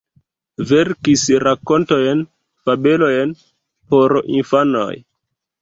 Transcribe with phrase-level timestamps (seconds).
[0.69, 2.25] Verkis rakontojn,
[2.65, 3.37] fabelojn
[3.93, 4.91] por infanoj.